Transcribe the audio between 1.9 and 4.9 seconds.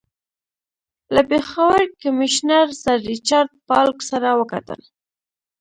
کمیشنر سر ریچارډ پالک سره وکتل.